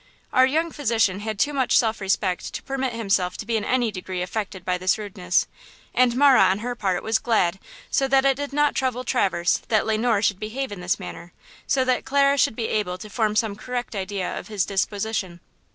[0.33, 3.91] Our young physician had too much self respect to permit himself to be in any
[3.91, 5.45] degree affected by this rudeness.
[5.93, 7.59] And Marah, on her part, was glad,
[7.91, 11.33] so that it did not trouble Traverse, that Le Noir should behave in this manner,
[11.67, 15.39] so that Clara should be enabled to form some correct idea of his disposition.